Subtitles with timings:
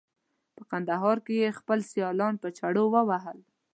[0.55, 3.39] په کندهار کې یې خپل سیالان په چړو وهل.